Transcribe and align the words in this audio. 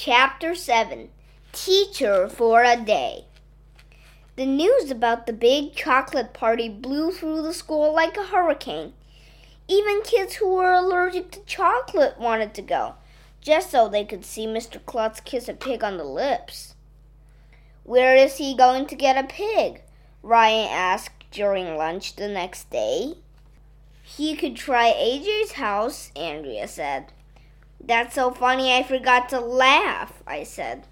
Chapter 0.00 0.54
7 0.54 1.08
Teacher 1.50 2.28
for 2.28 2.62
a 2.62 2.76
Day. 2.76 3.24
The 4.36 4.46
news 4.46 4.92
about 4.92 5.26
the 5.26 5.32
big 5.32 5.74
chocolate 5.74 6.32
party 6.32 6.68
blew 6.68 7.10
through 7.10 7.42
the 7.42 7.52
school 7.52 7.92
like 7.92 8.16
a 8.16 8.26
hurricane. 8.26 8.92
Even 9.66 10.02
kids 10.02 10.34
who 10.34 10.54
were 10.54 10.72
allergic 10.72 11.32
to 11.32 11.40
chocolate 11.46 12.16
wanted 12.16 12.54
to 12.54 12.62
go, 12.62 12.94
just 13.40 13.72
so 13.72 13.88
they 13.88 14.04
could 14.04 14.24
see 14.24 14.46
Mr. 14.46 14.78
Klutz 14.86 15.18
kiss 15.18 15.48
a 15.48 15.52
pig 15.52 15.82
on 15.82 15.96
the 15.96 16.04
lips. 16.04 16.76
Where 17.82 18.14
is 18.14 18.36
he 18.36 18.56
going 18.56 18.86
to 18.86 18.94
get 18.94 19.18
a 19.18 19.26
pig? 19.26 19.82
Ryan 20.22 20.68
asked 20.70 21.28
during 21.32 21.76
lunch 21.76 22.14
the 22.14 22.28
next 22.28 22.70
day. 22.70 23.14
He 24.04 24.36
could 24.36 24.54
try 24.54 24.92
AJ's 24.92 25.54
house, 25.54 26.12
Andrea 26.14 26.68
said. 26.68 27.12
That's 27.80 28.14
so 28.14 28.30
funny 28.30 28.74
I 28.74 28.82
forgot 28.82 29.28
to 29.30 29.40
laugh, 29.40 30.22
I 30.26 30.42
said. 30.42 30.84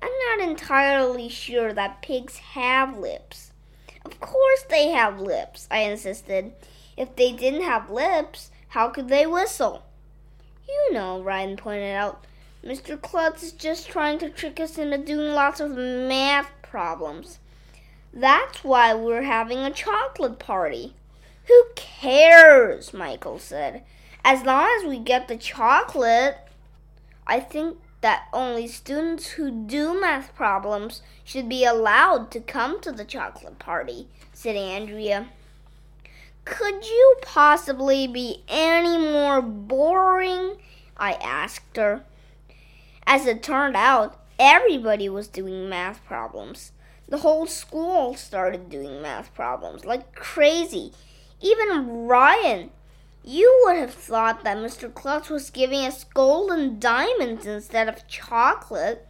I'm 0.00 0.12
not 0.28 0.48
entirely 0.48 1.28
sure 1.28 1.72
that 1.72 2.02
pigs 2.02 2.36
have 2.38 2.96
lips. 2.96 3.52
Of 4.04 4.20
course 4.20 4.64
they 4.68 4.88
have 4.88 5.20
lips, 5.20 5.66
I 5.70 5.80
insisted. 5.80 6.52
If 6.96 7.16
they 7.16 7.32
didn't 7.32 7.62
have 7.62 7.90
lips, 7.90 8.50
how 8.68 8.88
could 8.88 9.08
they 9.08 9.26
whistle? 9.26 9.84
You 10.68 10.92
know, 10.92 11.22
Ryan 11.22 11.56
pointed 11.56 11.94
out, 11.94 12.24
Mr. 12.64 13.00
Klutz 13.00 13.42
is 13.42 13.52
just 13.52 13.88
trying 13.88 14.18
to 14.18 14.28
trick 14.28 14.60
us 14.60 14.78
into 14.78 14.98
doing 14.98 15.32
lots 15.32 15.60
of 15.60 15.70
math 15.70 16.50
problems. 16.62 17.38
That's 18.12 18.62
why 18.64 18.94
we're 18.94 19.22
having 19.22 19.58
a 19.58 19.70
chocolate 19.70 20.38
party. 20.38 20.94
Who 21.46 21.64
cares? 21.76 22.92
Michael 22.92 23.38
said. 23.38 23.84
As 24.24 24.42
long 24.42 24.68
as 24.78 24.88
we 24.88 24.98
get 24.98 25.28
the 25.28 25.36
chocolate. 25.36 26.38
I 27.26 27.40
think 27.40 27.78
that 28.00 28.28
only 28.32 28.66
students 28.66 29.28
who 29.32 29.50
do 29.50 30.00
math 30.00 30.34
problems 30.34 31.02
should 31.24 31.48
be 31.48 31.64
allowed 31.64 32.30
to 32.30 32.40
come 32.40 32.80
to 32.80 32.92
the 32.92 33.04
chocolate 33.04 33.58
party, 33.58 34.08
said 34.32 34.56
Andrea. 34.56 35.28
Could 36.44 36.86
you 36.86 37.16
possibly 37.20 38.06
be 38.06 38.42
any 38.48 38.96
more 38.96 39.42
boring? 39.42 40.56
I 40.96 41.12
asked 41.14 41.76
her. 41.76 42.04
As 43.06 43.26
it 43.26 43.42
turned 43.42 43.76
out, 43.76 44.18
everybody 44.38 45.08
was 45.08 45.28
doing 45.28 45.68
math 45.68 46.04
problems. 46.06 46.72
The 47.08 47.18
whole 47.18 47.46
school 47.46 48.14
started 48.14 48.70
doing 48.70 49.02
math 49.02 49.34
problems 49.34 49.84
like 49.84 50.14
crazy. 50.14 50.92
Even 51.40 52.06
Ryan. 52.06 52.70
You 53.30 53.64
would 53.66 53.76
have 53.76 53.92
thought 53.92 54.42
that 54.44 54.56
Mr. 54.56 54.90
Klutz 54.90 55.28
was 55.28 55.50
giving 55.50 55.80
us 55.80 56.02
golden 56.02 56.78
diamonds 56.80 57.44
instead 57.44 57.86
of 57.86 58.08
chocolate. 58.08 59.06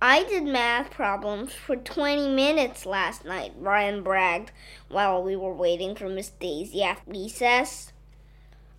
I 0.00 0.24
did 0.24 0.44
math 0.44 0.90
problems 0.90 1.52
for 1.52 1.76
20 1.76 2.34
minutes 2.34 2.86
last 2.86 3.26
night, 3.26 3.52
Ryan 3.58 4.02
bragged 4.02 4.52
while 4.88 5.22
we 5.22 5.36
were 5.36 5.52
waiting 5.52 5.94
for 5.94 6.08
Miss 6.08 6.30
Daisy 6.30 6.82
at 6.82 7.02
recess. 7.06 7.92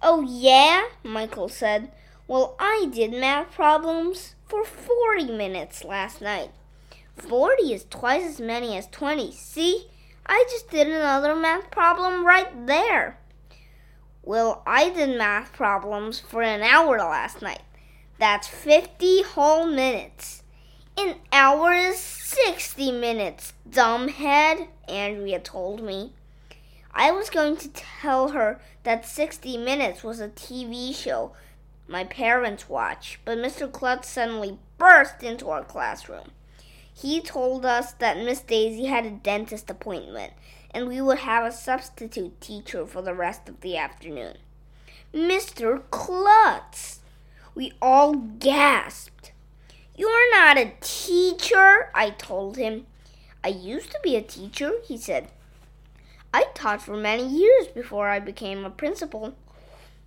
Oh, 0.02 0.22
yeah? 0.22 0.88
Michael 1.04 1.50
said. 1.50 1.92
Well, 2.28 2.56
I 2.58 2.90
did 2.92 3.12
math 3.12 3.52
problems 3.52 4.34
for 4.48 4.66
40 4.66 5.34
minutes 5.34 5.84
last 5.84 6.20
night. 6.20 6.50
40 7.16 7.72
is 7.72 7.86
twice 7.92 8.26
as 8.26 8.42
many 8.42 8.76
as 8.76 8.88
20. 8.88 9.34
See? 9.34 9.86
I 10.26 10.44
just 10.50 10.72
did 10.72 10.88
another 10.88 11.36
math 11.36 11.70
problem 11.70 12.26
right 12.26 12.66
there. 12.66 13.20
Well, 14.24 14.64
I 14.66 14.90
did 14.90 15.18
math 15.18 15.54
problems 15.54 16.20
for 16.20 16.42
an 16.42 16.62
hour 16.62 16.98
last 16.98 17.42
night. 17.42 17.62
That's 18.18 18.48
50 18.48 19.24
whole 19.24 19.68
minutes. 19.68 20.44
An 20.98 21.16
hour 21.32 21.74
is 21.74 21.98
60 21.98 22.92
minutes, 22.92 23.54
dumbhead, 23.70 24.68
Andrea 24.88 25.40
told 25.40 25.84
me. 25.84 26.14
I 26.94 27.12
was 27.12 27.30
going 27.30 27.58
to 27.58 27.70
tell 27.70 28.30
her 28.30 28.62
that 28.84 29.06
60 29.06 29.58
Minutes 29.58 30.04
was 30.04 30.20
a 30.20 30.30
TV 30.30 30.94
show 30.96 31.32
my 31.88 32.04
parents 32.06 32.70
watch, 32.70 33.20
but 33.26 33.38
Mr. 33.38 33.72
Klutz 33.72 34.08
suddenly 34.08 34.58
burst 34.78 35.22
into 35.22 35.50
our 35.50 35.64
classroom. 35.64 36.32
He 36.94 37.22
told 37.22 37.66
us 37.66 37.94
that 37.94 38.18
Miss 38.18 38.42
Daisy 38.42 38.86
had 38.86 39.06
a 39.06 39.12
dentist 39.12 39.70
appointment 39.70 40.34
and 40.74 40.88
we 40.88 41.02
would 41.02 41.20
have 41.20 41.46
a 41.46 41.52
substitute 41.52 42.42
teacher 42.42 42.86
for 42.86 43.02
the 43.02 43.14
rest 43.14 43.48
of 43.48 43.62
the 43.62 43.78
afternoon. 43.78 44.38
Mr. 45.14 45.84
Klutz! 45.92 47.02
We 47.56 47.74
all 47.82 48.16
gasped. 48.16 49.32
You're 49.96 50.32
not 50.32 50.58
a 50.58 50.74
teacher, 50.82 51.92
I 51.94 52.10
told 52.18 52.58
him. 52.58 52.88
I 53.44 53.50
used 53.50 53.92
to 53.92 54.00
be 54.02 54.16
a 54.16 54.24
teacher, 54.24 54.72
he 54.84 54.98
said. 54.98 55.28
I 56.34 56.46
taught 56.56 56.82
for 56.82 56.98
many 56.98 57.28
years 57.28 57.68
before 57.68 58.10
I 58.10 58.20
became 58.20 58.66
a 58.66 58.72
principal. 58.72 59.36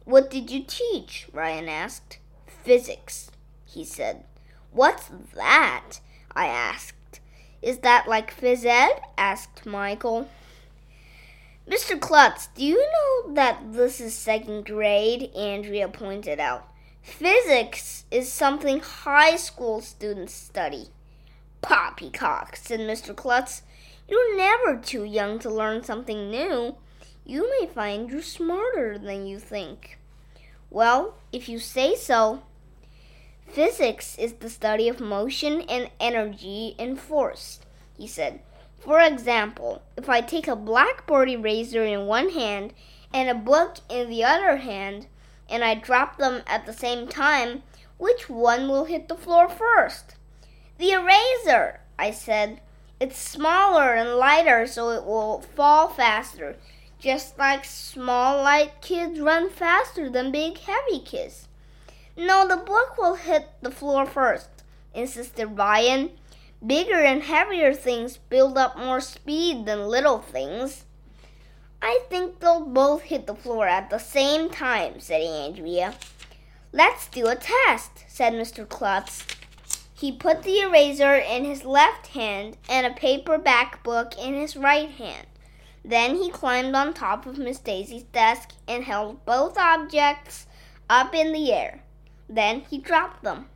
What 0.05 0.29
did 0.29 0.51
you 0.51 0.65
teach? 0.67 1.29
Ryan 1.33 1.69
asked. 1.69 2.19
Physics, 2.65 3.31
he 3.65 3.85
said. 3.85 4.25
What's 4.77 5.09
that? 5.35 6.01
I 6.33 6.49
asked. 6.49 7.21
Is 7.63 7.79
that 7.79 8.07
like 8.07 8.39
phys 8.39 8.67
ed? 8.67 9.01
asked 9.17 9.65
Michael. 9.65 10.29
Mr. 11.67 11.99
Klutz, 11.99 12.49
do 12.49 12.63
you 12.63 12.77
know 12.77 13.33
that 13.33 13.73
this 13.73 14.03
is 14.03 14.13
second 14.13 14.67
grade? 14.67 15.35
Andrea 15.35 15.89
pointed 15.89 16.39
out. 16.39 16.69
Physics 17.01 18.05
is 18.11 18.31
something 18.31 18.81
high 18.81 19.37
school 19.37 19.81
students 19.81 20.35
study. 20.35 20.89
Poppycock, 21.63 22.57
said 22.57 22.81
Mr. 22.81 23.17
Klutz. 23.17 23.63
You're 24.07 24.37
never 24.37 24.77
too 24.77 25.05
young 25.05 25.39
to 25.39 25.49
learn 25.49 25.85
something 25.85 26.31
new. 26.31 26.77
You 27.25 27.51
may 27.59 27.67
find 27.67 28.11
you're 28.11 28.21
smarter 28.21 28.99
than 28.99 29.27
you 29.27 29.39
think. 29.39 29.99
Well, 30.69 31.15
if 31.33 31.49
you 31.49 31.59
say 31.59 31.95
so. 31.95 32.43
Physics 33.49 34.19
is 34.19 34.35
the 34.35 34.51
study 34.51 34.89
of 34.89 35.01
motion 35.01 35.63
and 35.63 35.91
energy 35.99 36.75
and 36.79 37.01
force, 37.01 37.61
he 37.97 38.07
said. 38.07 38.41
For 38.79 39.01
example, 39.01 39.83
if 39.97 40.09
I 40.09 40.21
take 40.21 40.47
a 40.47 40.55
blackboard 40.55 41.31
eraser 41.31 41.85
in 41.85 42.07
one 42.07 42.31
hand 42.31 42.75
and 43.13 43.29
a 43.29 43.35
book 43.35 43.79
in 43.89 44.11
the 44.11 44.25
other 44.25 44.59
hand, 44.59 45.07
and 45.49 45.65
I 45.65 45.75
drop 45.75 46.19
them 46.19 46.43
at 46.47 46.67
the 46.67 46.73
same 46.73 47.09
time, 47.09 47.63
which 47.99 48.29
one 48.29 48.69
will 48.69 48.85
hit 48.85 49.09
the 49.09 49.15
floor 49.15 49.49
first? 49.49 50.17
The 50.79 50.91
eraser, 50.91 51.81
I 51.99 52.11
said. 52.11 52.61
It's 53.01 53.19
smaller 53.19 53.95
and 53.95 54.17
lighter, 54.17 54.67
so 54.67 54.91
it 54.91 55.05
will 55.05 55.41
fall 55.41 55.89
faster, 55.89 56.57
just 56.99 57.39
like 57.39 57.65
small, 57.65 58.43
light 58.43 58.81
kids 58.83 59.21
run 59.21 59.51
faster 59.51 60.11
than 60.11 60.31
big, 60.33 60.59
heavy 60.59 61.01
kids. 61.01 61.49
No, 62.17 62.49
the 62.49 62.57
book 62.57 62.97
will 62.97 63.17
hit 63.17 63.49
the 63.61 63.71
floor 63.71 64.07
first, 64.07 64.49
insisted 64.95 65.59
Ryan. 65.59 66.13
Bigger 66.67 67.03
and 67.03 67.23
heavier 67.23 67.75
things 67.75 68.17
build 68.17 68.57
up 68.57 68.79
more 68.79 69.01
speed 69.01 69.67
than 69.67 69.89
little 69.89 70.21
things. 70.21 70.87
I 71.83 72.01
think 72.09 72.41
they'll 72.41 72.65
both 72.65 73.03
hit 73.03 73.27
the 73.27 73.35
floor 73.35 73.69
at 73.69 73.91
the 73.91 73.99
same 73.99 74.49
time, 74.49 74.99
said 74.99 75.21
Andrea. 75.21 75.95
Let's 76.73 77.09
do 77.09 77.27
a 77.27 77.37
test, 77.37 78.05
said 78.09 78.33
Mr. 78.33 78.67
Klutz. 78.67 79.27
He 79.93 80.11
put 80.11 80.43
the 80.43 80.61
eraser 80.61 81.15
in 81.15 81.45
his 81.45 81.65
left 81.65 82.09
hand 82.09 82.57
and 82.69 82.87
a 82.87 82.91
paperback 82.91 83.83
book 83.83 84.15
in 84.19 84.35
his 84.35 84.57
right 84.57 84.91
hand. 84.91 85.27
Then 85.85 86.17
he 86.17 86.31
climbed 86.31 86.75
on 86.75 86.93
top 86.93 87.27
of 87.27 87.39
Miss 87.39 87.59
Daisy's 87.59 88.03
desk 88.03 88.53
and 88.67 88.85
held 88.85 89.25
both 89.25 89.57
objects 89.59 90.47
up 90.91 91.15
in 91.15 91.33
the 91.33 91.53
air. 91.53 91.83
Then 92.29 92.63
he 92.71 92.79
dropped 92.79 93.23
them. 93.23 93.47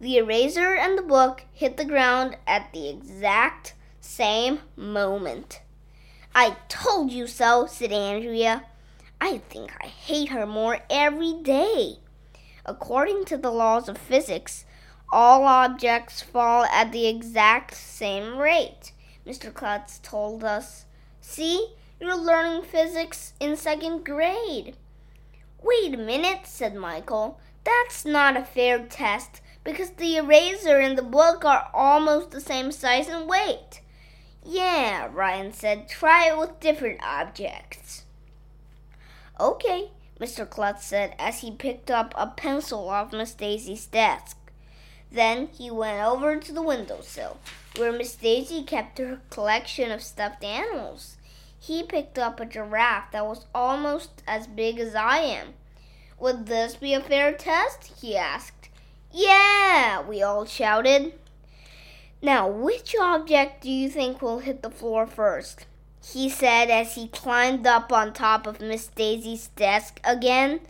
The 0.00 0.18
eraser 0.18 0.74
and 0.74 0.98
the 0.98 1.02
book 1.02 1.44
hit 1.52 1.76
the 1.76 1.84
ground 1.84 2.36
at 2.46 2.72
the 2.72 2.88
exact 2.88 3.74
same 4.00 4.60
moment. 4.76 5.62
I 6.34 6.56
told 6.68 7.12
you 7.12 7.26
so, 7.26 7.66
said 7.66 7.92
Andrea. 7.92 8.64
I 9.20 9.38
think 9.38 9.72
I 9.80 9.86
hate 9.86 10.28
her 10.28 10.46
more 10.46 10.80
every 10.90 11.32
day. 11.32 12.00
According 12.66 13.24
to 13.26 13.38
the 13.38 13.50
laws 13.50 13.88
of 13.88 13.96
physics, 13.96 14.66
all 15.10 15.44
objects 15.44 16.20
fall 16.20 16.64
at 16.64 16.92
the 16.92 17.06
exact 17.06 17.74
same 17.74 18.36
rate, 18.36 18.92
Mr. 19.26 19.54
Klutz 19.54 19.98
told 20.00 20.44
us. 20.44 20.84
See, 21.20 21.74
you're 22.00 22.16
learning 22.16 22.64
physics 22.64 23.32
in 23.40 23.56
second 23.56 24.04
grade. 24.04 24.76
Wait 25.62 25.94
a 25.94 25.96
minute, 25.96 26.46
said 26.46 26.74
Michael. 26.74 27.40
That's 27.66 28.04
not 28.04 28.36
a 28.36 28.44
fair 28.44 28.78
test 28.78 29.40
because 29.64 29.90
the 29.90 30.16
eraser 30.16 30.78
and 30.78 30.96
the 30.96 31.02
book 31.02 31.44
are 31.44 31.68
almost 31.74 32.30
the 32.30 32.40
same 32.40 32.70
size 32.70 33.08
and 33.08 33.28
weight. 33.28 33.80
Yeah, 34.44 35.08
Ryan 35.12 35.52
said, 35.52 35.88
try 35.88 36.28
it 36.28 36.38
with 36.38 36.60
different 36.60 37.00
objects. 37.02 38.04
Okay, 39.40 39.90
Mr. 40.20 40.48
Klutz 40.48 40.86
said 40.86 41.16
as 41.18 41.40
he 41.40 41.50
picked 41.50 41.90
up 41.90 42.14
a 42.16 42.28
pencil 42.28 42.88
off 42.88 43.12
Miss 43.12 43.34
Daisy's 43.34 43.86
desk. 43.86 44.36
Then 45.10 45.48
he 45.48 45.68
went 45.68 46.06
over 46.06 46.36
to 46.36 46.52
the 46.52 46.62
windowsill, 46.62 47.38
where 47.76 47.90
Miss 47.90 48.14
Daisy 48.14 48.62
kept 48.62 48.98
her 48.98 49.20
collection 49.30 49.90
of 49.90 50.02
stuffed 50.02 50.44
animals. 50.44 51.16
He 51.58 51.82
picked 51.82 52.16
up 52.16 52.38
a 52.38 52.46
giraffe 52.46 53.10
that 53.10 53.26
was 53.26 53.46
almost 53.52 54.22
as 54.28 54.46
big 54.46 54.78
as 54.78 54.94
I 54.94 55.18
am. 55.18 55.54
Would 56.18 56.46
this 56.46 56.76
be 56.76 56.94
a 56.94 57.00
fair 57.00 57.32
test? 57.32 57.92
he 58.00 58.16
asked. 58.16 58.68
Yeah, 59.12 60.02
we 60.02 60.22
all 60.22 60.44
shouted. 60.44 61.14
Now, 62.22 62.48
which 62.48 62.94
object 63.00 63.62
do 63.62 63.70
you 63.70 63.88
think 63.88 64.20
will 64.20 64.38
hit 64.38 64.62
the 64.62 64.70
floor 64.70 65.06
first? 65.06 65.66
he 66.12 66.28
said 66.28 66.70
as 66.70 66.94
he 66.94 67.08
climbed 67.08 67.66
up 67.66 67.92
on 67.92 68.12
top 68.12 68.46
of 68.46 68.60
Miss 68.60 68.86
Daisy's 68.86 69.48
desk 69.48 70.00
again. 70.04 70.60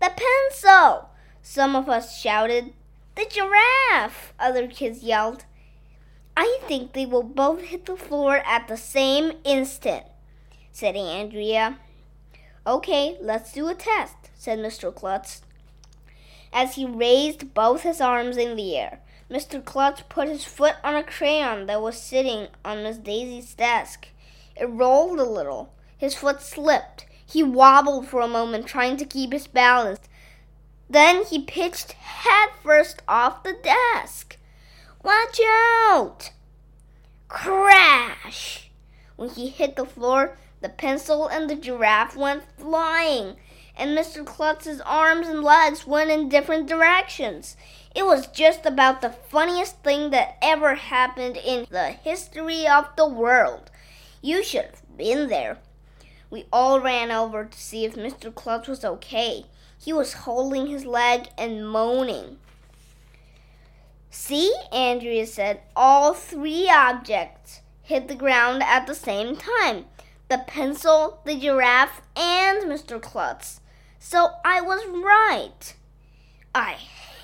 The 0.00 0.12
pencil! 0.16 1.10
Some 1.42 1.74
of 1.74 1.88
us 1.88 2.18
shouted. 2.18 2.72
The 3.16 3.26
giraffe! 3.28 4.32
Other 4.38 4.68
kids 4.68 5.02
yelled. 5.02 5.44
I 6.36 6.60
think 6.66 6.92
they 6.92 7.04
will 7.04 7.24
both 7.24 7.62
hit 7.62 7.86
the 7.86 7.96
floor 7.96 8.36
at 8.46 8.68
the 8.68 8.76
same 8.76 9.32
instant, 9.44 10.04
said 10.70 10.96
Andrea. 10.96 11.78
Okay, 12.66 13.16
let's 13.22 13.52
do 13.52 13.68
a 13.68 13.74
test, 13.74 14.16
said 14.34 14.58
Mr. 14.58 14.94
Klutz. 14.94 15.42
As 16.52 16.74
he 16.74 16.84
raised 16.84 17.54
both 17.54 17.82
his 17.82 18.00
arms 18.00 18.36
in 18.36 18.56
the 18.56 18.76
air, 18.76 19.00
Mr. 19.30 19.64
Klutz 19.64 20.02
put 20.08 20.28
his 20.28 20.44
foot 20.44 20.74
on 20.82 20.94
a 20.94 21.02
crayon 21.02 21.66
that 21.66 21.80
was 21.80 22.00
sitting 22.00 22.48
on 22.64 22.82
Miss 22.82 22.98
Daisy's 22.98 23.54
desk. 23.54 24.08
It 24.56 24.66
rolled 24.66 25.20
a 25.20 25.24
little. 25.24 25.72
His 25.96 26.14
foot 26.14 26.42
slipped. 26.42 27.06
He 27.24 27.42
wobbled 27.42 28.08
for 28.08 28.20
a 28.20 28.28
moment, 28.28 28.66
trying 28.66 28.96
to 28.96 29.04
keep 29.04 29.32
his 29.32 29.46
balance. 29.46 30.00
Then 30.88 31.24
he 31.24 31.40
pitched 31.42 31.92
headfirst 31.92 33.02
off 33.06 33.44
the 33.44 33.52
desk. 33.52 34.36
Watch 35.04 35.40
out! 35.88 36.32
Crash! 37.28 38.70
When 39.14 39.30
he 39.30 39.48
hit 39.48 39.76
the 39.76 39.86
floor, 39.86 40.36
the 40.60 40.68
pencil 40.68 41.26
and 41.26 41.48
the 41.48 41.54
giraffe 41.54 42.16
went 42.16 42.44
flying, 42.58 43.36
and 43.76 43.96
Mr. 43.96 44.24
Klutz's 44.24 44.80
arms 44.82 45.26
and 45.26 45.42
legs 45.42 45.86
went 45.86 46.10
in 46.10 46.28
different 46.28 46.68
directions. 46.68 47.56
It 47.94 48.04
was 48.04 48.26
just 48.26 48.66
about 48.66 49.00
the 49.00 49.10
funniest 49.10 49.82
thing 49.82 50.10
that 50.10 50.36
ever 50.42 50.74
happened 50.74 51.36
in 51.36 51.66
the 51.70 51.90
history 51.90 52.66
of 52.66 52.88
the 52.96 53.08
world. 53.08 53.70
You 54.20 54.44
should 54.44 54.66
have 54.66 54.96
been 54.96 55.28
there. 55.28 55.58
We 56.28 56.44
all 56.52 56.80
ran 56.80 57.10
over 57.10 57.46
to 57.46 57.58
see 57.58 57.84
if 57.84 57.96
Mr. 57.96 58.32
Klutz 58.32 58.68
was 58.68 58.84
okay. 58.84 59.46
He 59.82 59.92
was 59.92 60.12
holding 60.12 60.66
his 60.66 60.84
leg 60.84 61.28
and 61.38 61.68
moaning. 61.68 62.36
See, 64.10 64.54
Andrea 64.70 65.26
said, 65.26 65.62
all 65.74 66.12
three 66.12 66.68
objects 66.68 67.62
hit 67.82 68.08
the 68.08 68.14
ground 68.14 68.62
at 68.62 68.86
the 68.86 68.94
same 68.94 69.36
time 69.36 69.86
the 70.30 70.38
pencil, 70.46 71.20
the 71.24 71.36
giraffe, 71.36 72.00
and 72.16 72.62
Mr. 72.62 73.02
Klutz. 73.02 73.60
So 73.98 74.30
I 74.44 74.60
was 74.60 74.86
right. 74.86 75.74
I 76.54 76.72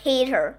hate 0.02 0.28
her, 0.28 0.58